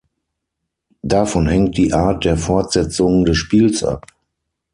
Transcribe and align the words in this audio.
Davon 1.03 1.47
hängt 1.47 1.77
die 1.77 1.93
Art 1.93 2.25
der 2.25 2.35
Fortsetzung 2.35 3.23
des 3.23 3.37
Spiels 3.37 3.83
ab. 3.83 4.07